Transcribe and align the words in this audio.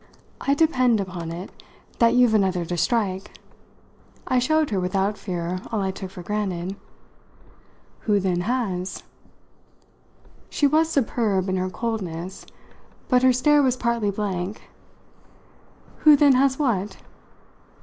I 0.47 0.55
depend 0.55 0.99
upon 0.99 1.29
it 1.31 1.51
that 1.99 2.15
you've 2.15 2.33
another 2.33 2.65
to 2.65 2.75
strike." 2.75 3.37
I 4.25 4.39
showed 4.39 4.71
her 4.71 4.79
without 4.79 5.15
fear 5.15 5.59
all 5.71 5.79
I 5.81 5.91
took 5.91 6.09
for 6.09 6.23
granted. 6.23 6.75
"Who, 8.07 8.19
then, 8.19 8.41
has?" 8.41 9.03
She 10.49 10.65
was 10.65 10.89
superb 10.89 11.47
in 11.49 11.57
her 11.57 11.69
coldness, 11.69 12.47
but 13.09 13.21
her 13.21 13.31
stare 13.31 13.61
was 13.61 13.77
partly 13.77 14.09
blank. 14.09 14.63
"Who 15.97 16.15
then 16.15 16.33
has 16.33 16.57
what?" 16.57 16.97